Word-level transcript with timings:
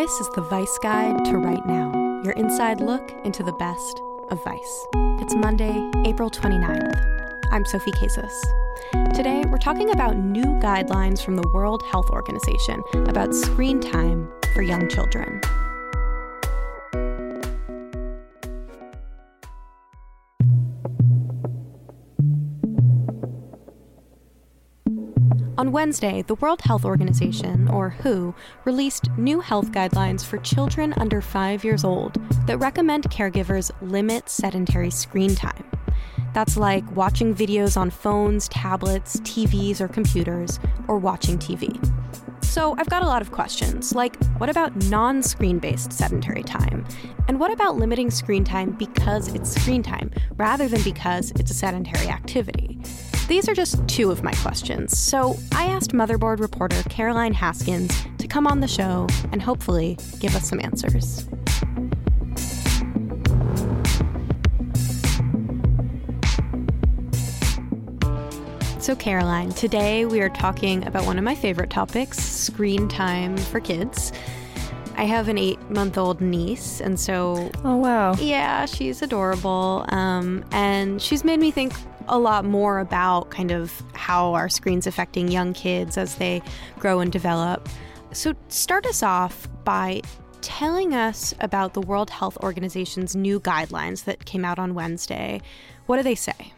This 0.00 0.18
is 0.18 0.30
the 0.30 0.40
Vice 0.40 0.78
Guide 0.78 1.26
to 1.26 1.36
Right 1.36 1.66
Now, 1.66 2.22
your 2.24 2.32
inside 2.32 2.80
look 2.80 3.12
into 3.22 3.42
the 3.42 3.52
best 3.52 4.00
of 4.30 4.42
Vice. 4.42 4.86
It's 5.20 5.34
Monday, 5.34 5.90
April 6.06 6.30
29th. 6.30 7.38
I'm 7.52 7.66
Sophie 7.66 7.92
Kazis. 7.92 9.12
Today, 9.14 9.44
we're 9.50 9.58
talking 9.58 9.90
about 9.90 10.16
new 10.16 10.58
guidelines 10.62 11.22
from 11.22 11.36
the 11.36 11.46
World 11.48 11.82
Health 11.82 12.08
Organization 12.08 12.82
about 12.94 13.34
screen 13.34 13.78
time 13.78 14.32
for 14.54 14.62
young 14.62 14.88
children. 14.88 15.38
On 25.60 25.72
Wednesday, 25.72 26.22
the 26.22 26.36
World 26.36 26.62
Health 26.62 26.86
Organization, 26.86 27.68
or 27.68 27.90
WHO, 27.90 28.34
released 28.64 29.10
new 29.18 29.40
health 29.40 29.72
guidelines 29.72 30.24
for 30.24 30.38
children 30.38 30.94
under 30.94 31.20
five 31.20 31.64
years 31.64 31.84
old 31.84 32.16
that 32.46 32.56
recommend 32.56 33.10
caregivers 33.10 33.70
limit 33.82 34.30
sedentary 34.30 34.90
screen 34.90 35.34
time. 35.34 35.70
That's 36.32 36.56
like 36.56 36.90
watching 36.96 37.34
videos 37.34 37.76
on 37.76 37.90
phones, 37.90 38.48
tablets, 38.48 39.20
TVs, 39.20 39.82
or 39.82 39.88
computers, 39.88 40.58
or 40.88 40.96
watching 40.96 41.36
TV. 41.36 41.76
So, 42.42 42.74
I've 42.78 42.88
got 42.88 43.02
a 43.02 43.06
lot 43.06 43.20
of 43.20 43.30
questions, 43.30 43.94
like 43.94 44.16
what 44.38 44.48
about 44.48 44.74
non 44.86 45.22
screen 45.22 45.58
based 45.58 45.92
sedentary 45.92 46.42
time? 46.42 46.86
And 47.28 47.38
what 47.38 47.52
about 47.52 47.76
limiting 47.76 48.10
screen 48.10 48.44
time 48.44 48.70
because 48.70 49.28
it's 49.34 49.60
screen 49.60 49.82
time 49.82 50.10
rather 50.38 50.68
than 50.68 50.80
because 50.84 51.32
it's 51.32 51.50
a 51.50 51.54
sedentary 51.54 52.08
activity? 52.08 52.69
These 53.30 53.48
are 53.48 53.54
just 53.54 53.86
two 53.86 54.10
of 54.10 54.24
my 54.24 54.32
questions, 54.32 54.98
so 54.98 55.38
I 55.52 55.66
asked 55.66 55.92
Motherboard 55.92 56.40
reporter 56.40 56.82
Caroline 56.88 57.32
Haskins 57.32 57.96
to 58.18 58.26
come 58.26 58.44
on 58.44 58.58
the 58.58 58.66
show 58.66 59.06
and 59.30 59.40
hopefully 59.40 59.96
give 60.18 60.34
us 60.34 60.48
some 60.48 60.58
answers. 60.58 61.28
So, 68.80 68.96
Caroline, 68.96 69.50
today 69.50 70.06
we 70.06 70.20
are 70.22 70.30
talking 70.30 70.84
about 70.88 71.06
one 71.06 71.16
of 71.16 71.22
my 71.22 71.36
favorite 71.36 71.70
topics 71.70 72.18
screen 72.18 72.88
time 72.88 73.36
for 73.36 73.60
kids. 73.60 74.10
I 75.00 75.04
have 75.04 75.28
an 75.28 75.38
eight 75.38 75.58
month 75.70 75.96
old 75.96 76.20
niece, 76.20 76.78
and 76.78 77.00
so. 77.00 77.50
Oh, 77.64 77.76
wow. 77.76 78.12
Yeah, 78.16 78.66
she's 78.66 79.00
adorable. 79.00 79.86
Um, 79.88 80.44
and 80.52 81.00
she's 81.00 81.24
made 81.24 81.40
me 81.40 81.50
think 81.50 81.72
a 82.08 82.18
lot 82.18 82.44
more 82.44 82.80
about 82.80 83.30
kind 83.30 83.50
of 83.50 83.82
how 83.94 84.34
our 84.34 84.50
screens 84.50 84.86
affecting 84.86 85.28
young 85.28 85.54
kids 85.54 85.96
as 85.96 86.16
they 86.16 86.42
grow 86.78 87.00
and 87.00 87.10
develop. 87.10 87.66
So, 88.12 88.34
start 88.48 88.84
us 88.84 89.02
off 89.02 89.48
by 89.64 90.02
telling 90.42 90.94
us 90.94 91.32
about 91.40 91.72
the 91.72 91.80
World 91.80 92.10
Health 92.10 92.36
Organization's 92.42 93.16
new 93.16 93.40
guidelines 93.40 94.04
that 94.04 94.26
came 94.26 94.44
out 94.44 94.58
on 94.58 94.74
Wednesday. 94.74 95.40
What 95.86 95.96
do 95.96 96.02
they 96.02 96.14
say? 96.14 96.52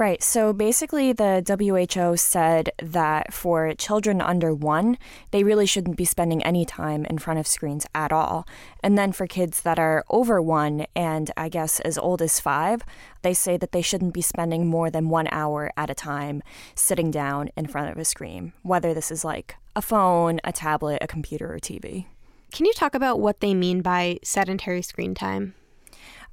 Right. 0.00 0.22
So 0.22 0.54
basically, 0.54 1.12
the 1.12 1.44
WHO 1.46 2.16
said 2.16 2.70
that 2.82 3.34
for 3.34 3.74
children 3.74 4.22
under 4.22 4.54
one, 4.54 4.96
they 5.30 5.44
really 5.44 5.66
shouldn't 5.66 5.98
be 5.98 6.06
spending 6.06 6.42
any 6.42 6.64
time 6.64 7.04
in 7.04 7.18
front 7.18 7.38
of 7.38 7.46
screens 7.46 7.84
at 7.94 8.10
all. 8.10 8.48
And 8.82 8.96
then 8.96 9.12
for 9.12 9.26
kids 9.26 9.60
that 9.60 9.78
are 9.78 10.06
over 10.08 10.40
one 10.40 10.86
and 10.96 11.30
I 11.36 11.50
guess 11.50 11.80
as 11.80 11.98
old 11.98 12.22
as 12.22 12.40
five, 12.40 12.80
they 13.20 13.34
say 13.34 13.58
that 13.58 13.72
they 13.72 13.82
shouldn't 13.82 14.14
be 14.14 14.22
spending 14.22 14.66
more 14.66 14.88
than 14.88 15.10
one 15.10 15.28
hour 15.30 15.70
at 15.76 15.90
a 15.90 15.94
time 15.94 16.42
sitting 16.74 17.10
down 17.10 17.50
in 17.54 17.66
front 17.66 17.90
of 17.90 17.98
a 17.98 18.04
screen, 18.06 18.54
whether 18.62 18.94
this 18.94 19.10
is 19.10 19.22
like 19.22 19.56
a 19.76 19.82
phone, 19.82 20.40
a 20.44 20.50
tablet, 20.50 21.02
a 21.02 21.06
computer, 21.06 21.52
or 21.52 21.58
TV. 21.58 22.06
Can 22.52 22.64
you 22.64 22.72
talk 22.72 22.94
about 22.94 23.20
what 23.20 23.40
they 23.40 23.52
mean 23.52 23.82
by 23.82 24.18
sedentary 24.22 24.80
screen 24.80 25.14
time? 25.14 25.52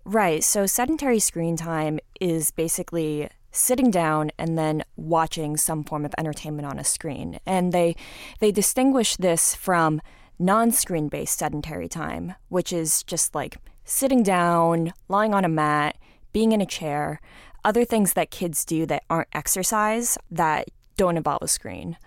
Right. 0.06 0.42
So, 0.42 0.66
sedentary 0.68 1.20
screen 1.20 1.58
time 1.58 2.00
is 2.22 2.52
basically 2.52 3.30
sitting 3.58 3.92
down 3.92 4.32
and 4.38 4.58
then 4.58 4.84
watching 4.96 5.58
some 5.58 5.84
form 5.84 6.06
of 6.06 6.14
entertainment 6.18 6.68
on 6.68 6.80
a 6.80 6.84
screen. 6.84 7.40
And 7.46 7.74
they 7.74 7.96
they 8.40 8.52
distinguish 8.52 9.18
this 9.18 9.56
from 9.56 10.02
non-screen 10.40 11.10
based 11.10 11.40
sedentary 11.40 11.88
time, 11.88 12.36
which 12.50 12.72
is 12.72 13.04
just 13.04 13.34
like 13.34 13.58
sitting 13.84 14.24
down, 14.24 14.94
lying 15.08 15.34
on 15.34 15.46
a 15.46 15.50
mat, 15.50 15.98
being 16.34 16.52
in 16.52 16.62
a 16.62 16.66
chair, 16.66 17.20
other 17.64 17.84
things 17.84 18.14
that 18.14 18.32
kids 18.32 18.64
do 18.64 18.86
that 18.86 19.04
aren't 19.10 19.30
exercise 19.34 20.18
that 20.30 20.68
don't 20.96 21.18
involve 21.18 21.42
a 21.42 21.48
screen. 21.48 21.98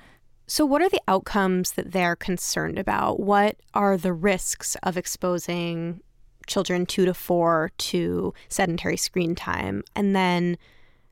So, 0.46 0.66
what 0.66 0.82
are 0.82 0.88
the 0.88 1.02
outcomes 1.06 1.72
that 1.72 1.92
they're 1.92 2.16
concerned 2.16 2.78
about? 2.78 3.20
What 3.20 3.56
are 3.72 3.96
the 3.96 4.12
risks 4.12 4.76
of 4.82 4.96
exposing 4.96 6.00
children 6.46 6.86
two 6.86 7.04
to 7.04 7.14
four 7.14 7.70
to 7.78 8.34
sedentary 8.48 8.96
screen 8.96 9.34
time? 9.34 9.84
And 9.94 10.14
then 10.16 10.58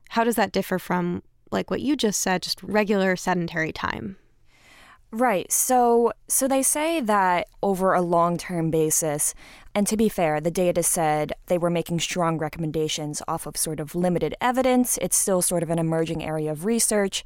how 0.09 0.23
does 0.23 0.35
that 0.35 0.51
differ 0.51 0.77
from 0.77 1.23
like 1.51 1.71
what 1.71 1.81
you 1.81 1.95
just 1.95 2.21
said, 2.21 2.41
just 2.41 2.61
regular 2.61 3.15
sedentary 3.15 3.71
time? 3.71 4.17
Right. 5.11 5.51
So 5.51 6.13
so 6.27 6.47
they 6.47 6.61
say 6.61 7.01
that 7.01 7.47
over 7.63 7.93
a 7.93 8.01
long-term 8.01 8.69
basis, 8.69 9.33
and 9.75 9.85
to 9.87 9.95
be 9.95 10.09
fair, 10.09 10.41
the 10.41 10.51
data 10.51 10.81
said 10.81 11.33
they 11.45 11.57
were 11.57 11.69
making 11.69 11.99
strong 11.99 12.37
recommendations 12.37 13.21
off 13.27 13.45
of 13.45 13.55
sort 13.55 13.79
of 13.79 13.93
limited 13.93 14.35
evidence. 14.41 14.97
It's 15.01 15.15
still 15.15 15.41
sort 15.41 15.61
of 15.61 15.69
an 15.69 15.77
emerging 15.77 16.23
area 16.23 16.51
of 16.51 16.65
research, 16.65 17.23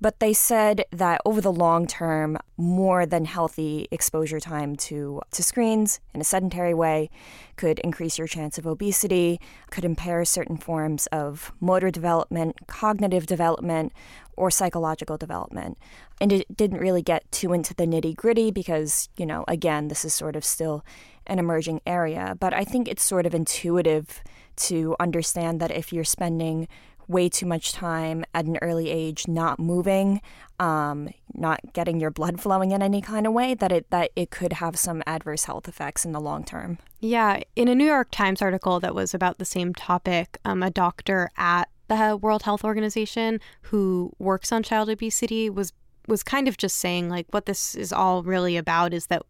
but 0.00 0.18
they 0.18 0.32
said 0.32 0.84
that 0.90 1.20
over 1.24 1.40
the 1.40 1.52
long 1.52 1.86
term, 1.86 2.36
more 2.56 3.06
than 3.06 3.24
healthy 3.24 3.88
exposure 3.90 4.40
time 4.40 4.76
to 4.76 5.20
to 5.32 5.42
screens 5.42 6.00
in 6.12 6.20
a 6.20 6.24
sedentary 6.24 6.74
way 6.74 7.10
could 7.56 7.78
increase 7.80 8.18
your 8.18 8.26
chance 8.26 8.58
of 8.58 8.66
obesity, 8.66 9.40
could 9.70 9.84
impair 9.84 10.24
certain 10.24 10.56
forms 10.56 11.06
of 11.08 11.52
motor 11.60 11.90
development, 11.90 12.56
cognitive 12.66 13.26
development, 13.26 13.92
or 14.36 14.50
psychological 14.50 15.16
development. 15.16 15.78
And 16.20 16.32
it 16.32 16.56
didn't 16.56 16.80
really 16.80 17.02
get 17.02 17.30
too 17.30 17.52
into 17.52 17.74
the 17.74 17.86
nitty 17.86 18.16
gritty 18.16 18.50
because, 18.50 19.08
you 19.16 19.26
know, 19.26 19.44
again, 19.48 19.88
this 19.88 20.04
is 20.04 20.14
sort 20.14 20.36
of 20.36 20.44
still 20.44 20.84
an 21.26 21.38
emerging 21.38 21.80
area. 21.86 21.93
But 22.38 22.54
I 22.54 22.64
think 22.64 22.88
it's 22.88 23.04
sort 23.04 23.26
of 23.26 23.34
intuitive 23.34 24.22
to 24.56 24.96
understand 25.00 25.60
that 25.60 25.70
if 25.70 25.92
you're 25.92 26.04
spending 26.04 26.68
way 27.08 27.28
too 27.28 27.46
much 27.46 27.72
time 27.72 28.24
at 28.34 28.46
an 28.46 28.56
early 28.62 28.90
age 28.90 29.28
not 29.28 29.58
moving, 29.58 30.20
um, 30.58 31.08
not 31.34 31.60
getting 31.72 32.00
your 32.00 32.10
blood 32.10 32.40
flowing 32.40 32.70
in 32.70 32.82
any 32.82 33.00
kind 33.00 33.26
of 33.26 33.32
way, 33.32 33.54
that 33.54 33.72
it 33.72 33.90
that 33.90 34.10
it 34.16 34.30
could 34.30 34.54
have 34.54 34.76
some 34.76 35.02
adverse 35.06 35.44
health 35.44 35.68
effects 35.68 36.04
in 36.04 36.12
the 36.12 36.20
long 36.20 36.44
term. 36.44 36.78
Yeah, 37.00 37.40
in 37.56 37.68
a 37.68 37.74
New 37.74 37.86
York 37.86 38.08
Times 38.10 38.40
article 38.40 38.80
that 38.80 38.94
was 38.94 39.14
about 39.14 39.38
the 39.38 39.44
same 39.44 39.74
topic, 39.74 40.38
um, 40.44 40.62
a 40.62 40.70
doctor 40.70 41.30
at 41.36 41.68
the 41.88 42.16
World 42.16 42.44
Health 42.44 42.64
Organization 42.64 43.40
who 43.62 44.12
works 44.18 44.52
on 44.52 44.62
child 44.62 44.88
obesity 44.88 45.50
was 45.50 45.72
was 46.06 46.22
kind 46.22 46.48
of 46.48 46.56
just 46.56 46.76
saying 46.76 47.08
like 47.08 47.26
what 47.30 47.46
this 47.46 47.74
is 47.74 47.92
all 47.92 48.22
really 48.22 48.56
about 48.56 48.92
is 48.92 49.06
that 49.06 49.22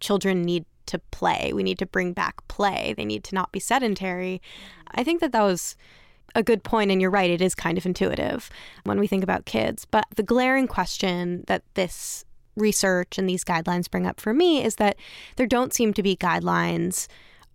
children 0.00 0.42
need 0.42 0.64
to 0.86 0.98
play. 1.10 1.52
We 1.54 1.62
need 1.62 1.78
to 1.78 1.86
bring 1.86 2.12
back 2.12 2.46
play. 2.48 2.94
They 2.96 3.04
need 3.04 3.24
to 3.24 3.34
not 3.34 3.52
be 3.52 3.60
sedentary. 3.60 4.40
I 4.92 5.04
think 5.04 5.20
that 5.20 5.32
that 5.32 5.42
was 5.42 5.76
a 6.34 6.42
good 6.42 6.62
point 6.62 6.90
and 6.90 7.00
you're 7.00 7.10
right 7.10 7.30
it 7.30 7.40
is 7.40 7.54
kind 7.54 7.78
of 7.78 7.86
intuitive 7.86 8.50
when 8.84 9.00
we 9.00 9.06
think 9.06 9.24
about 9.24 9.46
kids 9.46 9.86
but 9.86 10.04
the 10.16 10.22
glaring 10.22 10.66
question 10.66 11.42
that 11.46 11.62
this 11.72 12.26
research 12.56 13.16
and 13.16 13.28
these 13.28 13.44
guidelines 13.44 13.90
bring 13.90 14.06
up 14.06 14.20
for 14.20 14.34
me 14.34 14.62
is 14.62 14.76
that 14.76 14.96
there 15.36 15.46
don't 15.46 15.72
seem 15.72 15.94
to 15.94 16.02
be 16.02 16.14
guidelines 16.14 17.06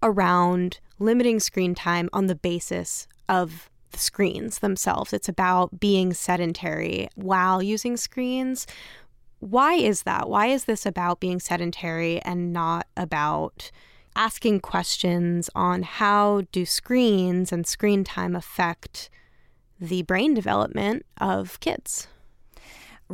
around 0.02 0.80
limiting 1.00 1.40
screen 1.40 1.76
time 1.76 2.10
on 2.14 2.28
the 2.28 2.36
basis 2.36 3.08
of 3.28 3.70
the 3.92 3.98
screens 3.98 4.60
themselves. 4.60 5.14
It's 5.14 5.30
about 5.30 5.80
being 5.80 6.14
sedentary 6.14 7.10
while 7.16 7.62
using 7.62 7.98
screens. 7.98 8.66
Why 9.42 9.74
is 9.74 10.04
that? 10.04 10.30
Why 10.30 10.48
is 10.48 10.66
this 10.66 10.86
about 10.86 11.20
being 11.20 11.40
sedentary 11.40 12.22
and 12.22 12.54
not 12.54 12.88
about 12.96 13.70
asking 14.16 14.60
questions 14.60 15.50
on 15.56 15.84
how 15.84 16.44
do 16.52 16.66
screens 16.66 17.52
and 17.52 17.66
screen 17.66 18.04
time 18.04 18.36
affect 18.36 19.10
the 19.80 20.04
brain 20.04 20.34
development 20.34 21.06
of 21.20 21.60
kids. 21.60 22.08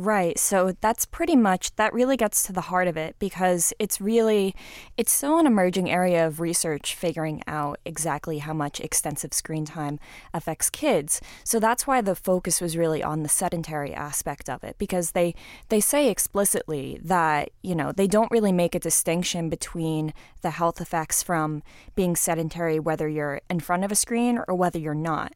Right. 0.00 0.38
So 0.38 0.76
that's 0.80 1.06
pretty 1.06 1.34
much 1.34 1.74
that 1.74 1.92
really 1.92 2.16
gets 2.16 2.44
to 2.44 2.52
the 2.52 2.60
heart 2.60 2.86
of 2.86 2.96
it 2.96 3.16
because 3.18 3.72
it's 3.80 4.00
really 4.00 4.54
it's 4.96 5.10
still 5.10 5.40
an 5.40 5.46
emerging 5.46 5.90
area 5.90 6.24
of 6.24 6.38
research 6.38 6.94
figuring 6.94 7.42
out 7.48 7.80
exactly 7.84 8.38
how 8.38 8.52
much 8.52 8.78
extensive 8.78 9.34
screen 9.34 9.64
time 9.64 9.98
affects 10.32 10.70
kids. 10.70 11.20
So 11.42 11.58
that's 11.58 11.84
why 11.84 12.00
the 12.00 12.14
focus 12.14 12.60
was 12.60 12.76
really 12.76 13.02
on 13.02 13.24
the 13.24 13.28
sedentary 13.28 13.92
aspect 13.92 14.48
of 14.48 14.62
it 14.62 14.76
because 14.78 15.10
they 15.10 15.34
they 15.68 15.80
say 15.80 16.08
explicitly 16.08 17.00
that, 17.02 17.50
you 17.62 17.74
know, 17.74 17.90
they 17.90 18.06
don't 18.06 18.30
really 18.30 18.52
make 18.52 18.76
a 18.76 18.78
distinction 18.78 19.48
between 19.48 20.14
the 20.42 20.50
health 20.50 20.80
effects 20.80 21.24
from 21.24 21.60
being 21.96 22.14
sedentary 22.14 22.78
whether 22.78 23.08
you're 23.08 23.40
in 23.50 23.58
front 23.58 23.82
of 23.82 23.90
a 23.90 23.96
screen 23.96 24.38
or 24.46 24.54
whether 24.54 24.78
you're 24.78 24.94
not. 24.94 25.32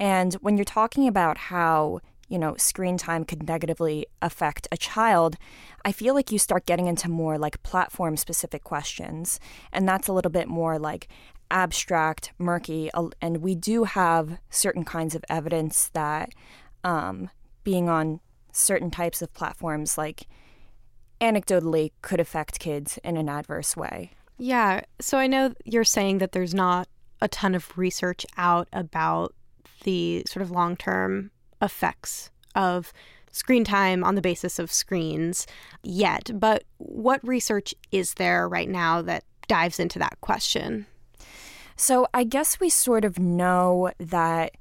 And 0.00 0.34
when 0.40 0.56
you're 0.56 0.64
talking 0.64 1.06
about 1.06 1.36
how 1.36 2.00
you 2.30 2.38
know, 2.38 2.54
screen 2.56 2.96
time 2.96 3.24
could 3.24 3.46
negatively 3.46 4.06
affect 4.22 4.68
a 4.72 4.76
child, 4.76 5.36
I 5.84 5.92
feel 5.92 6.14
like 6.14 6.30
you 6.30 6.38
start 6.38 6.64
getting 6.64 6.86
into 6.86 7.10
more 7.10 7.36
like 7.36 7.62
platform 7.64 8.16
specific 8.16 8.62
questions. 8.64 9.40
And 9.72 9.86
that's 9.86 10.08
a 10.08 10.12
little 10.12 10.30
bit 10.30 10.48
more 10.48 10.78
like 10.78 11.08
abstract, 11.50 12.32
murky. 12.38 12.88
And 13.20 13.38
we 13.38 13.56
do 13.56 13.82
have 13.84 14.38
certain 14.48 14.84
kinds 14.84 15.16
of 15.16 15.24
evidence 15.28 15.88
that 15.88 16.30
um, 16.84 17.30
being 17.64 17.88
on 17.88 18.20
certain 18.52 18.92
types 18.92 19.20
of 19.20 19.34
platforms, 19.34 19.98
like 19.98 20.28
anecdotally, 21.20 21.90
could 22.00 22.20
affect 22.20 22.60
kids 22.60 22.98
in 23.02 23.16
an 23.16 23.28
adverse 23.28 23.76
way. 23.76 24.12
Yeah. 24.38 24.82
So 25.00 25.18
I 25.18 25.26
know 25.26 25.52
you're 25.64 25.82
saying 25.82 26.18
that 26.18 26.30
there's 26.30 26.54
not 26.54 26.88
a 27.20 27.26
ton 27.26 27.56
of 27.56 27.76
research 27.76 28.24
out 28.36 28.68
about 28.72 29.34
the 29.82 30.22
sort 30.28 30.42
of 30.42 30.52
long 30.52 30.76
term 30.76 31.32
effects 31.60 32.30
of 32.54 32.92
screen 33.32 33.64
time 33.64 34.02
on 34.02 34.14
the 34.14 34.22
basis 34.22 34.58
of 34.58 34.72
screens 34.72 35.46
yet. 35.82 36.30
But 36.34 36.64
what 36.78 37.26
research 37.26 37.74
is 37.92 38.14
there 38.14 38.48
right 38.48 38.68
now 38.68 39.02
that 39.02 39.24
dives 39.48 39.78
into 39.78 39.98
that 39.98 40.20
question? 40.20 40.86
So 41.76 42.06
I 42.12 42.24
guess 42.24 42.60
we 42.60 42.68
sort 42.68 43.04
of 43.04 43.18
know 43.18 43.90
that 43.98 44.56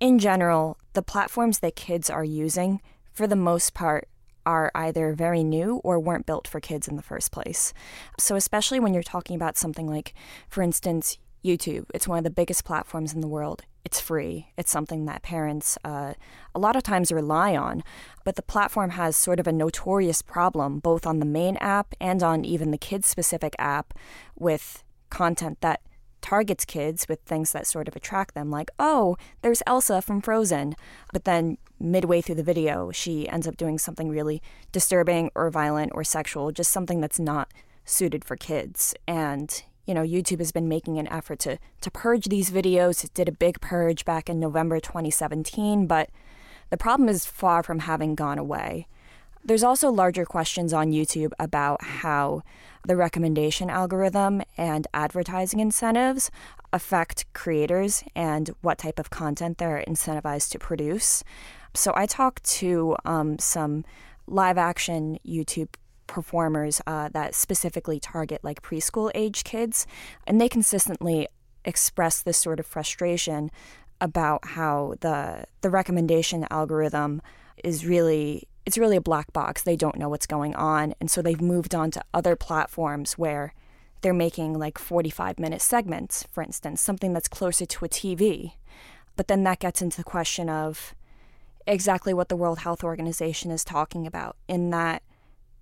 in 0.00 0.18
general, 0.18 0.78
the 0.94 1.02
platforms 1.02 1.58
that 1.58 1.76
kids 1.76 2.08
are 2.08 2.24
using, 2.24 2.80
for 3.12 3.26
the 3.26 3.36
most 3.36 3.74
part, 3.74 4.08
are 4.46 4.70
either 4.74 5.12
very 5.12 5.44
new 5.44 5.76
or 5.84 6.00
weren't 6.00 6.24
built 6.24 6.48
for 6.48 6.58
kids 6.58 6.88
in 6.88 6.96
the 6.96 7.02
first 7.02 7.30
place. 7.30 7.74
So, 8.18 8.36
especially 8.36 8.80
when 8.80 8.94
you're 8.94 9.02
talking 9.02 9.36
about 9.36 9.58
something 9.58 9.86
like, 9.86 10.14
for 10.48 10.62
instance, 10.62 11.18
YouTube, 11.44 11.84
it's 11.92 12.08
one 12.08 12.18
of 12.18 12.24
the 12.24 12.30
biggest 12.30 12.64
platforms 12.64 13.12
in 13.12 13.20
the 13.20 13.28
world. 13.28 13.64
It's 13.84 14.00
free. 14.00 14.48
It's 14.56 14.70
something 14.70 15.06
that 15.06 15.22
parents 15.22 15.78
uh, 15.84 16.14
a 16.54 16.58
lot 16.58 16.76
of 16.76 16.82
times 16.82 17.10
rely 17.10 17.56
on. 17.56 17.82
But 18.24 18.36
the 18.36 18.42
platform 18.42 18.90
has 18.90 19.16
sort 19.16 19.40
of 19.40 19.46
a 19.46 19.52
notorious 19.52 20.22
problem, 20.22 20.80
both 20.80 21.06
on 21.06 21.18
the 21.18 21.26
main 21.26 21.56
app 21.56 21.94
and 22.00 22.22
on 22.22 22.44
even 22.44 22.70
the 22.70 22.78
kids 22.78 23.08
specific 23.08 23.56
app, 23.58 23.94
with 24.36 24.84
content 25.08 25.60
that 25.60 25.80
targets 26.20 26.64
kids 26.64 27.08
with 27.08 27.20
things 27.22 27.52
that 27.52 27.66
sort 27.66 27.88
of 27.88 27.96
attract 27.96 28.34
them, 28.34 28.50
like, 28.50 28.70
oh, 28.78 29.16
there's 29.40 29.62
Elsa 29.66 30.02
from 30.02 30.20
Frozen. 30.20 30.76
But 31.12 31.24
then 31.24 31.56
midway 31.78 32.20
through 32.20 32.34
the 32.34 32.42
video, 32.42 32.90
she 32.90 33.28
ends 33.28 33.48
up 33.48 33.56
doing 33.56 33.78
something 33.78 34.10
really 34.10 34.42
disturbing 34.70 35.30
or 35.34 35.50
violent 35.50 35.92
or 35.94 36.04
sexual, 36.04 36.52
just 36.52 36.70
something 36.70 37.00
that's 37.00 37.18
not 37.18 37.50
suited 37.84 38.24
for 38.24 38.36
kids. 38.36 38.94
And 39.08 39.62
you 39.86 39.94
know, 39.94 40.02
YouTube 40.02 40.38
has 40.38 40.52
been 40.52 40.68
making 40.68 40.98
an 40.98 41.08
effort 41.08 41.38
to 41.40 41.58
to 41.80 41.90
purge 41.90 42.26
these 42.26 42.50
videos. 42.50 43.04
It 43.04 43.14
did 43.14 43.28
a 43.28 43.32
big 43.32 43.60
purge 43.60 44.04
back 44.04 44.28
in 44.28 44.38
November 44.40 44.80
2017, 44.80 45.86
but 45.86 46.10
the 46.70 46.76
problem 46.76 47.08
is 47.08 47.26
far 47.26 47.62
from 47.62 47.80
having 47.80 48.14
gone 48.14 48.38
away. 48.38 48.86
There's 49.42 49.64
also 49.64 49.90
larger 49.90 50.24
questions 50.26 50.72
on 50.72 50.92
YouTube 50.92 51.32
about 51.38 51.82
how 51.82 52.42
the 52.86 52.96
recommendation 52.96 53.70
algorithm 53.70 54.42
and 54.56 54.86
advertising 54.92 55.60
incentives 55.60 56.30
affect 56.72 57.24
creators 57.32 58.04
and 58.14 58.50
what 58.60 58.78
type 58.78 58.98
of 58.98 59.10
content 59.10 59.58
they're 59.58 59.82
incentivized 59.86 60.50
to 60.50 60.58
produce. 60.58 61.24
So 61.74 61.92
I 61.96 62.06
talked 62.06 62.44
to 62.44 62.96
um, 63.04 63.38
some 63.38 63.84
live 64.26 64.58
action 64.58 65.18
YouTube 65.26 65.68
performers 66.10 66.82
uh, 66.86 67.08
that 67.10 67.34
specifically 67.34 68.00
target 68.00 68.42
like 68.42 68.60
preschool 68.62 69.10
age 69.14 69.44
kids, 69.44 69.86
and 70.26 70.40
they 70.40 70.48
consistently 70.48 71.28
express 71.64 72.20
this 72.20 72.36
sort 72.36 72.58
of 72.58 72.66
frustration 72.66 73.50
about 74.00 74.44
how 74.44 74.94
the 75.00 75.44
the 75.60 75.70
recommendation 75.70 76.46
algorithm 76.50 77.22
is 77.62 77.86
really 77.86 78.48
it's 78.66 78.76
really 78.76 78.96
a 78.96 79.00
black 79.00 79.32
box. 79.32 79.62
They 79.62 79.76
don't 79.76 79.96
know 79.96 80.08
what's 80.08 80.26
going 80.26 80.54
on, 80.54 80.94
and 81.00 81.10
so 81.10 81.22
they've 81.22 81.40
moved 81.40 81.74
on 81.74 81.90
to 81.92 82.02
other 82.12 82.36
platforms 82.36 83.14
where 83.14 83.54
they're 84.02 84.14
making 84.14 84.58
like 84.58 84.78
45 84.78 85.38
minute 85.38 85.62
segments, 85.62 86.24
for 86.32 86.42
instance, 86.42 86.80
something 86.80 87.12
that's 87.12 87.28
closer 87.28 87.66
to 87.66 87.84
a 87.84 87.88
TV. 87.88 88.54
But 89.16 89.28
then 89.28 89.44
that 89.44 89.60
gets 89.60 89.82
into 89.82 89.98
the 89.98 90.04
question 90.04 90.48
of 90.48 90.94
exactly 91.66 92.14
what 92.14 92.28
the 92.28 92.36
World 92.36 92.60
Health 92.60 92.82
Organization 92.82 93.50
is 93.50 93.64
talking 93.64 94.06
about 94.06 94.36
in 94.48 94.70
that 94.70 95.02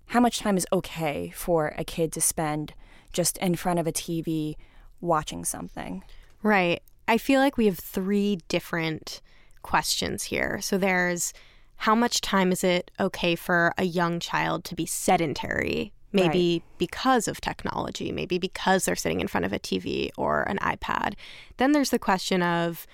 how 0.09 0.19
much 0.19 0.39
time 0.39 0.57
is 0.57 0.67
okay 0.73 1.31
for 1.35 1.73
a 1.77 1.83
kid 1.83 2.11
to 2.13 2.21
spend 2.21 2.73
just 3.13 3.37
in 3.37 3.55
front 3.55 3.79
of 3.79 3.87
a 3.87 3.91
TV 3.91 4.55
watching 5.01 5.45
something? 5.45 6.03
Right. 6.41 6.81
I 7.07 7.17
feel 7.17 7.39
like 7.39 7.57
we 7.57 7.65
have 7.67 7.79
three 7.79 8.39
different 8.47 9.21
questions 9.61 10.23
here. 10.23 10.59
So 10.61 10.77
there's 10.77 11.33
how 11.77 11.95
much 11.95 12.21
time 12.21 12.51
is 12.51 12.63
it 12.63 12.89
okay 12.99 13.35
for 13.35 13.71
a 13.77 13.83
young 13.83 14.19
child 14.19 14.63
to 14.65 14.75
be 14.75 14.85
sedentary? 14.85 15.93
Maybe 16.11 16.63
right. 16.63 16.77
because 16.79 17.27
of 17.27 17.39
technology, 17.39 18.11
maybe 18.11 18.39
because 18.39 18.85
they're 18.85 18.95
sitting 18.95 19.21
in 19.21 19.27
front 19.27 19.45
of 19.45 19.53
a 19.53 19.59
TV 19.59 20.09
or 20.17 20.41
an 20.43 20.57
iPad. 20.57 21.13
Then 21.57 21.71
there's 21.71 21.91
the 21.91 21.99
question 21.99 22.41
of 22.41 22.87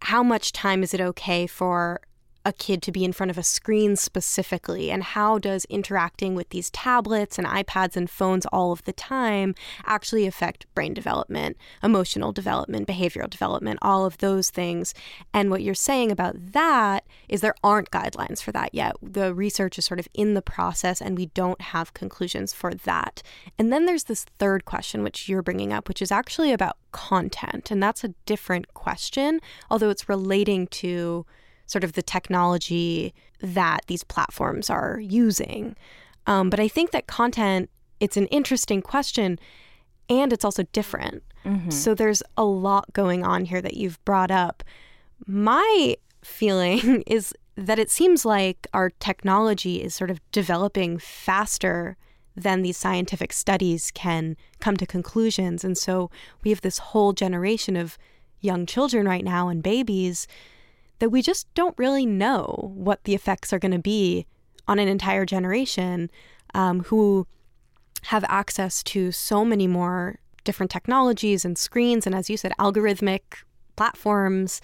how 0.00 0.22
much 0.22 0.52
time 0.52 0.82
is 0.82 0.94
it 0.94 1.00
okay 1.00 1.46
for 1.46 2.00
a 2.48 2.52
kid 2.52 2.82
to 2.82 2.90
be 2.90 3.04
in 3.04 3.12
front 3.12 3.30
of 3.30 3.38
a 3.38 3.42
screen 3.42 3.94
specifically? 3.94 4.90
And 4.90 5.02
how 5.02 5.38
does 5.38 5.66
interacting 5.66 6.34
with 6.34 6.48
these 6.48 6.70
tablets 6.70 7.38
and 7.38 7.46
iPads 7.46 7.96
and 7.96 8.08
phones 8.10 8.46
all 8.46 8.72
of 8.72 8.82
the 8.84 8.92
time 8.92 9.54
actually 9.84 10.26
affect 10.26 10.66
brain 10.74 10.94
development, 10.94 11.56
emotional 11.82 12.32
development, 12.32 12.88
behavioral 12.88 13.28
development, 13.28 13.78
all 13.82 14.06
of 14.06 14.18
those 14.18 14.50
things? 14.50 14.94
And 15.32 15.50
what 15.50 15.62
you're 15.62 15.74
saying 15.74 16.10
about 16.10 16.34
that 16.52 17.04
is 17.28 17.42
there 17.42 17.54
aren't 17.62 17.90
guidelines 17.90 18.42
for 18.42 18.50
that 18.52 18.74
yet. 18.74 18.96
The 19.02 19.34
research 19.34 19.78
is 19.78 19.84
sort 19.84 20.00
of 20.00 20.08
in 20.14 20.32
the 20.34 20.42
process, 20.42 21.02
and 21.02 21.16
we 21.16 21.26
don't 21.26 21.60
have 21.60 21.94
conclusions 21.94 22.54
for 22.54 22.72
that. 22.72 23.22
And 23.58 23.70
then 23.70 23.84
there's 23.84 24.04
this 24.04 24.24
third 24.38 24.64
question, 24.64 25.02
which 25.02 25.28
you're 25.28 25.42
bringing 25.42 25.72
up, 25.72 25.86
which 25.86 26.00
is 26.00 26.10
actually 26.10 26.52
about 26.52 26.78
content. 26.92 27.70
And 27.70 27.82
that's 27.82 28.04
a 28.04 28.14
different 28.24 28.72
question, 28.72 29.40
although 29.70 29.90
it's 29.90 30.08
relating 30.08 30.66
to 30.68 31.26
sort 31.68 31.84
of 31.84 31.92
the 31.92 32.02
technology 32.02 33.14
that 33.40 33.82
these 33.86 34.02
platforms 34.02 34.68
are 34.68 34.98
using. 34.98 35.76
Um, 36.26 36.50
but 36.50 36.58
I 36.58 36.66
think 36.66 36.90
that 36.90 37.06
content, 37.06 37.70
it's 38.00 38.16
an 38.16 38.26
interesting 38.26 38.82
question 38.82 39.38
and 40.08 40.32
it's 40.32 40.44
also 40.44 40.64
different. 40.72 41.22
Mm-hmm. 41.44 41.70
So 41.70 41.94
there's 41.94 42.22
a 42.36 42.44
lot 42.44 42.92
going 42.92 43.24
on 43.24 43.44
here 43.44 43.62
that 43.62 43.74
you've 43.74 44.02
brought 44.04 44.30
up. 44.30 44.64
My 45.26 45.96
feeling 46.22 47.02
is 47.06 47.32
that 47.56 47.78
it 47.78 47.90
seems 47.90 48.24
like 48.24 48.66
our 48.72 48.90
technology 48.90 49.82
is 49.82 49.94
sort 49.94 50.10
of 50.10 50.20
developing 50.32 50.98
faster 50.98 51.96
than 52.34 52.62
these 52.62 52.76
scientific 52.76 53.32
studies 53.32 53.90
can 53.90 54.36
come 54.60 54.76
to 54.76 54.86
conclusions. 54.86 55.64
And 55.64 55.76
so 55.76 56.10
we 56.44 56.50
have 56.50 56.60
this 56.60 56.78
whole 56.78 57.12
generation 57.12 57.76
of 57.76 57.98
young 58.40 58.64
children 58.64 59.06
right 59.06 59.24
now 59.24 59.48
and 59.48 59.62
babies 59.62 60.28
that 60.98 61.10
we 61.10 61.22
just 61.22 61.52
don't 61.54 61.78
really 61.78 62.06
know 62.06 62.72
what 62.74 63.04
the 63.04 63.14
effects 63.14 63.52
are 63.52 63.58
going 63.58 63.72
to 63.72 63.78
be 63.78 64.26
on 64.66 64.78
an 64.78 64.88
entire 64.88 65.24
generation 65.24 66.10
um, 66.54 66.84
who 66.84 67.26
have 68.02 68.24
access 68.28 68.82
to 68.82 69.12
so 69.12 69.44
many 69.44 69.66
more 69.66 70.18
different 70.44 70.70
technologies 70.70 71.44
and 71.44 71.58
screens, 71.58 72.06
and 72.06 72.14
as 72.14 72.30
you 72.30 72.36
said, 72.36 72.52
algorithmic 72.58 73.20
platforms. 73.76 74.60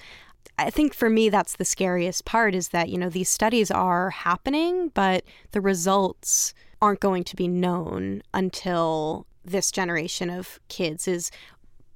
I 0.59 0.71
think 0.71 0.95
for 0.95 1.11
me, 1.11 1.29
that's 1.29 1.57
the 1.57 1.65
scariest 1.65 2.25
part 2.25 2.55
is 2.55 2.69
that, 2.69 2.89
you 2.89 2.99
know, 2.99 3.09
these 3.09 3.29
studies 3.29 3.71
are 3.71 4.11
happening, 4.11 4.91
but 4.95 5.25
the 5.51 5.61
results 5.61 6.55
aren't 6.81 7.01
going 7.01 7.25
to 7.25 7.37
be 7.37 7.49
known 7.49 8.23
until 8.33 9.27
this 9.45 9.71
generation 9.71 10.31
of 10.31 10.61
kids 10.69 11.09
is 11.09 11.31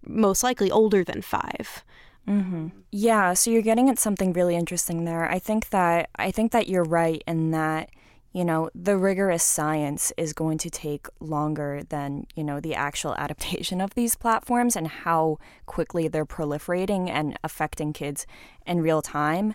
most 0.07 0.43
likely 0.43 0.71
older 0.71 1.05
than 1.05 1.23
five. 1.23 1.85
Mm-hmm. 2.29 2.69
Yeah, 2.93 3.33
so 3.33 3.51
you're 3.51 3.63
getting 3.63 3.89
at 3.89 3.99
something 3.99 4.33
really 4.33 4.55
interesting 4.55 5.05
there. 5.05 5.31
I 5.31 5.39
think 5.39 5.71
that 5.71 6.11
I 6.17 6.31
think 6.31 6.53
that 6.53 6.69
you're 6.69 6.85
right 6.85 7.23
in 7.27 7.51
that 7.53 7.91
you 8.33 8.45
know, 8.45 8.71
the 8.75 8.97
rigorous 8.97 9.43
science 9.43 10.13
is 10.17 10.33
going 10.33 10.59
to 10.59 10.71
take 10.71 11.07
longer 11.19 11.83
than, 11.89 12.27
you 12.35 12.45
know, 12.45 12.61
the 12.61 12.75
actual 12.75 13.15
adaptation 13.19 13.81
of 13.81 13.95
these 13.95 14.15
platforms 14.15 14.77
and 14.77 14.87
how 14.87 15.39
quickly 15.67 16.09
they're 16.09 16.27
proliferating 16.27 17.09
and 17.09 17.39
affecting 17.43 17.93
kids 17.93 18.27
in 18.67 18.81
real 18.81 19.03
time. 19.03 19.55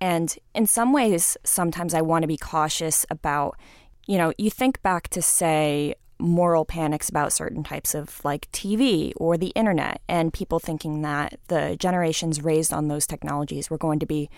And 0.00 0.36
in 0.54 0.66
some 0.66 0.92
ways, 0.92 1.36
sometimes 1.44 1.94
I 1.94 2.02
want 2.02 2.22
to 2.22 2.28
be 2.28 2.36
cautious 2.36 3.06
about, 3.10 3.56
you 4.06 4.18
know, 4.18 4.32
you 4.36 4.50
think 4.50 4.82
back 4.82 5.08
to 5.08 5.22
say, 5.22 5.94
moral 6.18 6.64
panics 6.64 7.08
about 7.08 7.32
certain 7.32 7.62
types 7.62 7.94
of 7.94 8.24
like 8.24 8.50
TV 8.52 9.12
or 9.16 9.36
the 9.36 9.52
internet, 9.54 10.00
and 10.08 10.32
people 10.32 10.58
thinking 10.58 11.02
that 11.02 11.38
the 11.48 11.76
generations 11.78 12.42
raised 12.42 12.72
on 12.72 12.88
those 12.88 13.06
technologies 13.06 13.70
were 13.70 13.78
going 13.78 13.98
to 13.98 14.06
be 14.06 14.30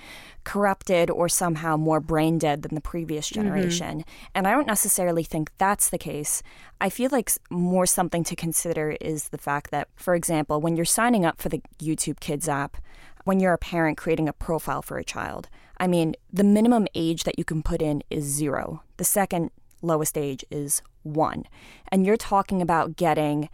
corrupted 0.44 1.10
or 1.10 1.28
somehow 1.28 1.76
more 1.76 2.00
brain 2.00 2.38
dead 2.38 2.62
than 2.62 2.74
the 2.74 2.80
previous 2.80 3.28
mm-hmm. 3.28 3.42
generation. 3.42 3.98
Mm-hmm. 3.98 4.26
And 4.34 4.48
I 4.48 4.52
don't 4.52 4.66
necessarily 4.66 5.24
think 5.24 5.50
that's 5.58 5.90
the 5.90 5.98
case. 5.98 6.42
I 6.80 6.88
feel 6.88 7.10
like 7.10 7.30
more 7.50 7.86
something 7.86 8.24
to 8.24 8.36
consider 8.36 8.96
is 9.00 9.28
the 9.28 9.38
fact 9.38 9.70
that, 9.70 9.88
for 9.96 10.14
example, 10.14 10.60
when 10.60 10.76
you're 10.76 10.84
signing 10.84 11.24
up 11.24 11.40
for 11.40 11.48
the 11.48 11.62
YouTube 11.78 12.20
Kids 12.20 12.48
app, 12.48 12.76
when 13.24 13.40
you're 13.40 13.54
a 13.54 13.58
parent 13.58 13.98
creating 13.98 14.28
a 14.28 14.32
profile 14.32 14.82
for 14.82 14.98
a 14.98 15.04
child, 15.04 15.48
I 15.78 15.86
mean, 15.86 16.14
the 16.32 16.44
minimum 16.44 16.86
age 16.94 17.24
that 17.24 17.38
you 17.38 17.44
can 17.44 17.62
put 17.62 17.82
in 17.82 18.02
is 18.08 18.24
zero. 18.24 18.82
The 18.96 19.04
second 19.04 19.50
lowest 19.82 20.16
age 20.18 20.44
is 20.50 20.82
one. 21.02 21.44
And 21.88 22.04
you're 22.04 22.16
talking 22.16 22.60
about 22.60 22.96
getting 22.96 23.48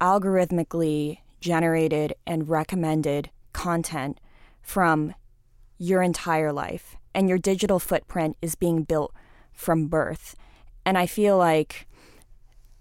algorithmically 0.00 1.18
generated 1.40 2.14
and 2.26 2.48
recommended 2.48 3.30
content 3.52 4.20
from 4.60 5.14
your 5.78 6.02
entire 6.02 6.52
life. 6.52 6.96
And 7.14 7.28
your 7.28 7.38
digital 7.38 7.78
footprint 7.78 8.36
is 8.42 8.54
being 8.54 8.82
built 8.82 9.12
from 9.52 9.88
birth. 9.88 10.36
And 10.84 10.96
I 10.96 11.06
feel 11.06 11.36
like 11.36 11.88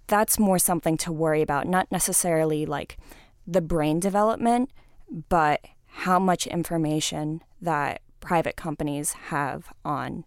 that's 0.08 0.40
more 0.40 0.60
something 0.60 0.98
to 0.98 1.12
worry 1.12 1.42
about, 1.42 1.68
not 1.68 1.92
necessarily 1.92 2.66
like 2.66 2.98
the 3.46 3.62
brain 3.62 4.00
development, 4.00 4.72
but 5.30 5.62
how 5.88 6.20
much 6.20 6.48
information 6.48 7.42
that 7.62 8.02
private 8.20 8.56
companies 8.56 9.14
have 9.14 9.72
on 9.84 10.26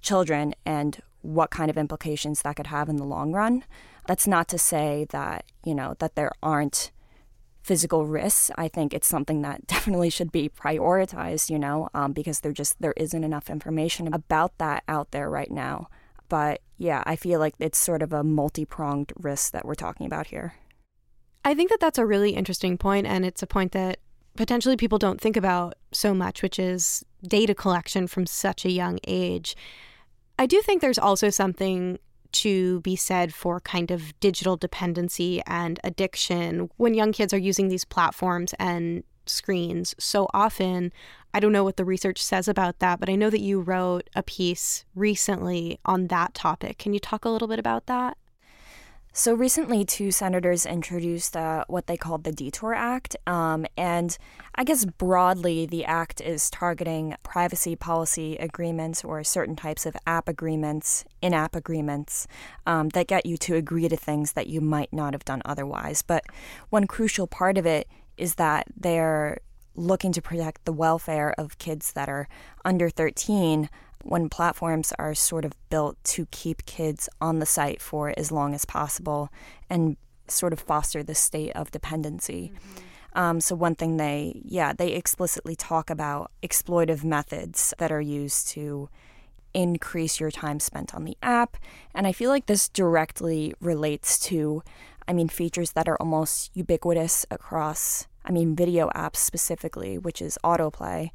children 0.00 0.54
and 0.64 1.00
what 1.24 1.50
kind 1.50 1.70
of 1.70 1.78
implications 1.78 2.42
that 2.42 2.56
could 2.56 2.66
have 2.66 2.88
in 2.88 2.96
the 2.96 3.04
long 3.04 3.32
run. 3.32 3.64
That's 4.06 4.26
not 4.26 4.46
to 4.48 4.58
say 4.58 5.06
that, 5.10 5.46
you 5.64 5.74
know, 5.74 5.94
that 5.98 6.14
there 6.14 6.32
aren't 6.42 6.92
physical 7.62 8.04
risks. 8.04 8.50
I 8.56 8.68
think 8.68 8.92
it's 8.92 9.06
something 9.06 9.40
that 9.42 9.66
definitely 9.66 10.10
should 10.10 10.30
be 10.30 10.48
prioritized, 10.48 11.48
you 11.48 11.58
know, 11.58 11.88
um, 11.94 12.12
because 12.12 12.40
there 12.40 12.52
just 12.52 12.80
there 12.80 12.94
isn't 12.96 13.24
enough 13.24 13.48
information 13.48 14.12
about 14.12 14.58
that 14.58 14.84
out 14.86 15.10
there 15.12 15.30
right 15.30 15.50
now. 15.50 15.88
But 16.28 16.60
yeah, 16.76 17.02
I 17.06 17.16
feel 17.16 17.40
like 17.40 17.54
it's 17.58 17.78
sort 17.78 18.02
of 18.02 18.12
a 18.12 18.22
multi-pronged 18.22 19.12
risk 19.16 19.52
that 19.52 19.64
we're 19.64 19.74
talking 19.74 20.06
about 20.06 20.28
here. 20.28 20.54
I 21.44 21.54
think 21.54 21.70
that 21.70 21.80
that's 21.80 21.98
a 21.98 22.06
really 22.06 22.30
interesting 22.30 22.78
point, 22.78 23.06
and 23.06 23.24
it's 23.24 23.42
a 23.42 23.46
point 23.46 23.72
that 23.72 23.98
potentially 24.36 24.76
people 24.76 24.98
don't 24.98 25.20
think 25.20 25.36
about 25.36 25.74
so 25.92 26.12
much, 26.14 26.42
which 26.42 26.58
is 26.58 27.04
data 27.26 27.54
collection 27.54 28.06
from 28.06 28.26
such 28.26 28.64
a 28.64 28.70
young 28.70 28.98
age. 29.06 29.56
I 30.38 30.46
do 30.46 30.60
think 30.62 30.80
there's 30.80 30.98
also 30.98 31.30
something 31.30 31.98
to 32.32 32.80
be 32.80 32.96
said 32.96 33.32
for 33.32 33.60
kind 33.60 33.90
of 33.90 34.18
digital 34.18 34.56
dependency 34.56 35.40
and 35.46 35.78
addiction 35.84 36.68
when 36.76 36.94
young 36.94 37.12
kids 37.12 37.32
are 37.32 37.38
using 37.38 37.68
these 37.68 37.84
platforms 37.84 38.52
and 38.58 39.04
screens 39.26 39.94
so 39.98 40.28
often. 40.34 40.92
I 41.32 41.40
don't 41.40 41.52
know 41.52 41.64
what 41.64 41.76
the 41.76 41.84
research 41.84 42.22
says 42.22 42.48
about 42.48 42.80
that, 42.80 42.98
but 42.98 43.08
I 43.08 43.14
know 43.14 43.30
that 43.30 43.40
you 43.40 43.60
wrote 43.60 44.10
a 44.16 44.22
piece 44.22 44.84
recently 44.94 45.78
on 45.84 46.08
that 46.08 46.34
topic. 46.34 46.78
Can 46.78 46.92
you 46.92 47.00
talk 47.00 47.24
a 47.24 47.28
little 47.28 47.48
bit 47.48 47.58
about 47.58 47.86
that? 47.86 48.16
So 49.16 49.32
recently, 49.32 49.84
two 49.84 50.10
senators 50.10 50.66
introduced 50.66 51.36
uh, 51.36 51.64
what 51.68 51.86
they 51.86 51.96
called 51.96 52.24
the 52.24 52.32
Detour 52.32 52.74
Act. 52.74 53.14
Um, 53.28 53.64
and 53.76 54.18
I 54.56 54.64
guess 54.64 54.84
broadly, 54.84 55.66
the 55.66 55.84
act 55.84 56.20
is 56.20 56.50
targeting 56.50 57.14
privacy 57.22 57.76
policy 57.76 58.36
agreements 58.38 59.04
or 59.04 59.22
certain 59.22 59.54
types 59.54 59.86
of 59.86 59.96
app 60.04 60.28
agreements, 60.28 61.04
in 61.22 61.32
app 61.32 61.54
agreements, 61.54 62.26
um, 62.66 62.88
that 62.88 63.06
get 63.06 63.24
you 63.24 63.36
to 63.36 63.54
agree 63.54 63.88
to 63.88 63.96
things 63.96 64.32
that 64.32 64.48
you 64.48 64.60
might 64.60 64.92
not 64.92 65.14
have 65.14 65.24
done 65.24 65.42
otherwise. 65.44 66.02
But 66.02 66.24
one 66.70 66.88
crucial 66.88 67.28
part 67.28 67.56
of 67.56 67.66
it 67.66 67.86
is 68.16 68.34
that 68.34 68.66
they're 68.76 69.38
looking 69.76 70.10
to 70.10 70.22
protect 70.22 70.64
the 70.64 70.72
welfare 70.72 71.32
of 71.38 71.58
kids 71.58 71.92
that 71.92 72.08
are 72.08 72.26
under 72.64 72.90
13 72.90 73.70
when 74.04 74.28
platforms 74.28 74.92
are 74.98 75.14
sort 75.14 75.44
of 75.44 75.52
built 75.70 75.96
to 76.04 76.26
keep 76.30 76.64
kids 76.66 77.08
on 77.20 77.38
the 77.38 77.46
site 77.46 77.80
for 77.80 78.12
as 78.16 78.30
long 78.30 78.54
as 78.54 78.64
possible 78.64 79.30
and 79.68 79.96
sort 80.28 80.52
of 80.52 80.60
foster 80.60 81.02
the 81.02 81.14
state 81.14 81.52
of 81.52 81.70
dependency. 81.70 82.52
Mm-hmm. 82.54 83.18
Um, 83.18 83.40
so 83.40 83.54
one 83.54 83.74
thing 83.74 83.96
they, 83.96 84.42
yeah, 84.44 84.72
they 84.72 84.92
explicitly 84.92 85.54
talk 85.54 85.88
about 85.88 86.32
exploitive 86.42 87.04
methods 87.04 87.72
that 87.78 87.92
are 87.92 88.00
used 88.00 88.48
to 88.48 88.88
increase 89.52 90.18
your 90.18 90.32
time 90.32 90.58
spent 90.58 90.94
on 90.94 91.04
the 91.04 91.16
app, 91.22 91.56
and 91.94 92.08
I 92.08 92.12
feel 92.12 92.28
like 92.28 92.46
this 92.46 92.68
directly 92.68 93.54
relates 93.60 94.18
to, 94.20 94.64
I 95.06 95.12
mean, 95.12 95.28
features 95.28 95.72
that 95.72 95.88
are 95.88 95.96
almost 96.00 96.50
ubiquitous 96.54 97.24
across, 97.30 98.08
I 98.24 98.32
mean, 98.32 98.56
video 98.56 98.88
apps 98.96 99.16
specifically, 99.16 99.96
which 99.96 100.20
is 100.20 100.38
autoplay, 100.42 101.10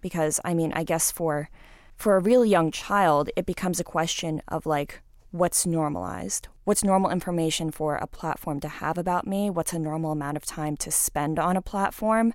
because 0.00 0.38
I 0.44 0.54
mean, 0.54 0.72
I 0.72 0.84
guess 0.84 1.10
for 1.10 1.50
for 2.00 2.16
a 2.16 2.20
really 2.20 2.48
young 2.48 2.70
child, 2.70 3.28
it 3.36 3.44
becomes 3.44 3.78
a 3.78 3.84
question 3.84 4.40
of 4.48 4.64
like, 4.64 5.02
what's 5.32 5.66
normalized? 5.66 6.48
What's 6.64 6.82
normal 6.82 7.10
information 7.10 7.70
for 7.70 7.96
a 7.96 8.06
platform 8.06 8.58
to 8.60 8.68
have 8.68 8.96
about 8.96 9.26
me? 9.26 9.50
What's 9.50 9.74
a 9.74 9.78
normal 9.78 10.12
amount 10.12 10.38
of 10.38 10.46
time 10.46 10.78
to 10.78 10.90
spend 10.90 11.38
on 11.38 11.58
a 11.58 11.62
platform? 11.62 12.32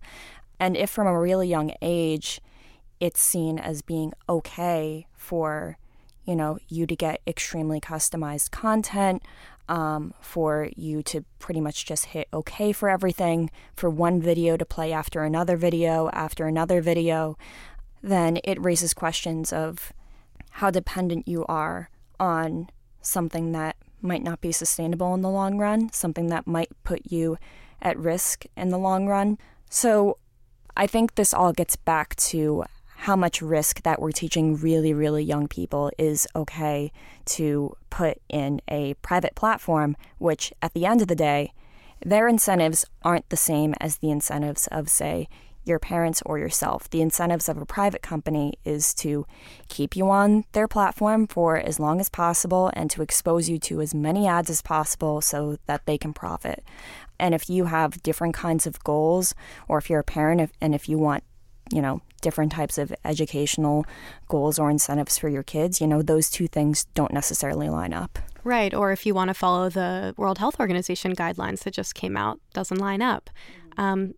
And 0.59 0.77
if 0.77 0.91
from 0.91 1.07
a 1.07 1.19
really 1.19 1.47
young 1.47 1.73
age, 1.81 2.41
it's 2.99 3.19
seen 3.19 3.57
as 3.57 3.81
being 3.81 4.13
okay 4.29 5.07
for, 5.17 5.79
you 6.25 6.35
know, 6.35 6.59
you 6.67 6.85
to 6.85 6.95
get 6.95 7.21
extremely 7.25 7.81
customized 7.81 8.51
content, 8.51 9.23
um, 9.67 10.13
for 10.21 10.69
you 10.75 11.01
to 11.01 11.25
pretty 11.39 11.59
much 11.59 11.87
just 11.87 12.05
hit 12.05 12.27
okay 12.31 12.71
for 12.71 12.87
everything, 12.87 13.49
for 13.75 13.89
one 13.89 14.21
video 14.21 14.57
to 14.57 14.65
play 14.65 14.93
after 14.93 15.23
another 15.23 15.57
video, 15.57 16.07
after 16.13 16.45
another 16.45 16.81
video 16.81 17.35
then 18.05 18.37
it 18.43 18.63
raises 18.63 18.93
questions 18.93 19.51
of 19.51 19.91
how 20.51 20.69
dependent 20.69 21.27
you 21.27 21.43
are 21.47 21.89
on 22.19 22.69
something 23.01 23.51
that 23.51 23.75
might 23.99 24.23
not 24.23 24.41
be 24.41 24.51
sustainable 24.51 25.13
in 25.15 25.21
the 25.21 25.29
long 25.29 25.57
run, 25.57 25.91
something 25.91 26.27
that 26.27 26.45
might 26.45 26.69
put 26.83 27.01
you 27.11 27.37
at 27.81 27.97
risk 27.97 28.45
in 28.55 28.69
the 28.69 28.77
long 28.77 29.07
run. 29.07 29.37
So 29.71 30.17
I 30.77 30.85
think 30.85 31.15
this 31.15 31.33
all 31.33 31.51
gets 31.51 31.75
back 31.75 32.15
to 32.17 32.63
how 32.97 33.15
much 33.15 33.41
risk 33.41 33.81
that 33.81 33.99
we're 33.99 34.11
teaching 34.11 34.55
really, 34.55 34.93
really 34.93 35.23
young 35.23 35.47
people 35.47 35.91
is 35.97 36.27
okay 36.35 36.91
to 37.25 37.75
put 37.89 38.19
in 38.29 38.61
a 38.67 38.93
private 38.95 39.35
platform, 39.35 39.97
which 40.19 40.53
at 40.61 40.73
the 40.73 40.85
end 40.85 41.01
of 41.01 41.07
the 41.07 41.15
day, 41.15 41.51
their 42.05 42.27
incentives 42.27 42.85
aren't 43.01 43.29
the 43.29 43.37
same 43.37 43.73
as 43.79 43.97
the 43.97 44.11
incentives 44.11 44.67
of, 44.67 44.89
say, 44.89 45.27
your 45.65 45.79
parents 45.79 46.21
or 46.25 46.37
yourself. 46.39 46.89
The 46.89 47.01
incentives 47.01 47.49
of 47.49 47.57
a 47.57 47.65
private 47.65 48.01
company 48.01 48.53
is 48.63 48.93
to 48.95 49.25
keep 49.67 49.95
you 49.95 50.09
on 50.09 50.45
their 50.51 50.67
platform 50.67 51.27
for 51.27 51.57
as 51.57 51.79
long 51.79 51.99
as 51.99 52.09
possible 52.09 52.71
and 52.73 52.89
to 52.91 53.01
expose 53.01 53.49
you 53.49 53.57
to 53.59 53.81
as 53.81 53.93
many 53.93 54.27
ads 54.27 54.49
as 54.49 54.61
possible 54.61 55.21
so 55.21 55.57
that 55.65 55.85
they 55.85 55.97
can 55.97 56.13
profit. 56.13 56.63
And 57.19 57.33
if 57.33 57.49
you 57.49 57.65
have 57.65 58.03
different 58.03 58.35
kinds 58.35 58.67
of 58.67 58.83
goals, 58.83 59.33
or 59.67 59.77
if 59.77 59.89
you're 59.89 59.99
a 59.99 60.03
parent 60.03 60.51
and 60.61 60.75
if 60.75 60.89
you 60.89 60.97
want, 60.97 61.23
you 61.71 61.81
know, 61.81 62.01
different 62.21 62.51
types 62.51 62.77
of 62.77 62.93
educational 63.03 63.85
goals 64.27 64.59
or 64.59 64.69
incentives 64.69 65.17
for 65.17 65.29
your 65.29 65.43
kids, 65.43 65.79
you 65.79 65.87
know, 65.87 66.01
those 66.01 66.29
two 66.29 66.47
things 66.47 66.85
don't 66.93 67.13
necessarily 67.13 67.69
line 67.69 67.93
up. 67.93 68.19
Right. 68.43 68.73
Or 68.73 68.91
if 68.91 69.05
you 69.05 69.15
want 69.15 69.29
to 69.29 69.33
follow 69.33 69.69
the 69.69 70.13
World 70.17 70.37
Health 70.37 70.59
Organization 70.59 71.15
guidelines 71.15 71.63
that 71.63 71.73
just 71.73 71.95
came 71.95 72.15
out, 72.15 72.39
doesn't 72.53 72.77
line 72.77 73.01
up. 73.01 73.29
Um, 73.77 74.13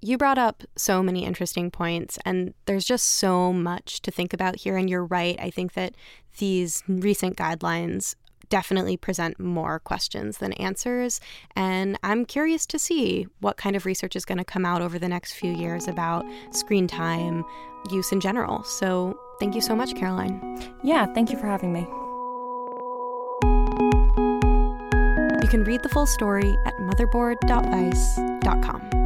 you 0.00 0.16
brought 0.16 0.38
up 0.38 0.62
so 0.76 1.02
many 1.02 1.24
interesting 1.24 1.68
points, 1.70 2.18
and 2.24 2.54
there's 2.66 2.84
just 2.84 3.06
so 3.06 3.52
much 3.52 4.00
to 4.02 4.10
think 4.10 4.32
about 4.32 4.56
here. 4.56 4.76
And 4.76 4.88
you're 4.88 5.04
right. 5.04 5.36
I 5.40 5.50
think 5.50 5.72
that 5.74 5.94
these 6.38 6.84
recent 6.88 7.36
guidelines 7.36 8.14
definitely 8.48 8.96
present 8.96 9.40
more 9.40 9.78
questions 9.78 10.38
than 10.38 10.52
answers. 10.54 11.20
And 11.56 11.98
I'm 12.02 12.24
curious 12.26 12.66
to 12.66 12.78
see 12.78 13.26
what 13.38 13.56
kind 13.56 13.76
of 13.76 13.86
research 13.86 14.16
is 14.16 14.24
going 14.24 14.38
to 14.38 14.44
come 14.44 14.66
out 14.66 14.82
over 14.82 14.98
the 14.98 15.08
next 15.08 15.34
few 15.34 15.52
years 15.52 15.86
about 15.88 16.26
screen 16.50 16.86
time 16.86 17.44
use 17.90 18.12
in 18.12 18.20
general. 18.20 18.62
So 18.64 19.18
thank 19.38 19.54
you 19.54 19.62
so 19.62 19.74
much, 19.74 19.94
Caroline. 19.94 20.62
Yeah, 20.82 21.06
thank 21.14 21.30
you 21.30 21.38
for 21.38 21.46
having 21.46 21.72
me. 21.72 21.86
You 25.42 25.48
can 25.48 25.64
read 25.64 25.82
the 25.82 25.88
full 25.88 26.04
story 26.06 26.54
at 26.66 26.76
motherboard.vice.com 26.76 28.99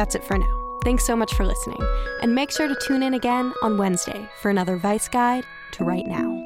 that's 0.00 0.14
it 0.14 0.24
for 0.24 0.38
now. 0.38 0.78
Thanks 0.82 1.04
so 1.06 1.14
much 1.14 1.34
for 1.34 1.44
listening, 1.44 1.78
and 2.22 2.34
make 2.34 2.50
sure 2.50 2.66
to 2.66 2.86
tune 2.86 3.02
in 3.02 3.12
again 3.12 3.52
on 3.62 3.76
Wednesday 3.76 4.26
for 4.40 4.50
another 4.50 4.78
Vice 4.78 5.08
Guide 5.08 5.44
to 5.72 5.84
Right 5.84 6.06
Now. 6.06 6.38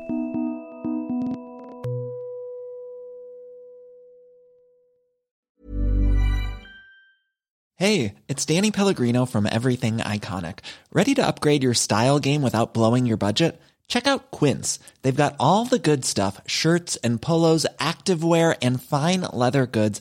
Hey, 7.77 8.15
it's 8.29 8.45
Danny 8.45 8.73
Pellegrino 8.73 9.25
from 9.25 9.47
Everything 9.47 9.99
Iconic. 9.99 10.59
Ready 10.93 11.15
to 11.15 11.27
upgrade 11.27 11.63
your 11.63 11.75
style 11.75 12.19
game 12.19 12.43
without 12.43 12.75
blowing 12.75 13.07
your 13.07 13.17
budget? 13.17 13.61
Check 13.87 14.07
out 14.07 14.31
Quince. 14.31 14.79
They've 15.03 15.15
got 15.15 15.37
all 15.39 15.65
the 15.65 15.79
good 15.79 16.05
stuff 16.05 16.41
shirts 16.47 16.97
and 17.05 17.23
polos, 17.23 17.67
activewear, 17.79 18.57
and 18.63 18.83
fine 18.83 19.21
leather 19.21 19.67
goods 19.67 20.01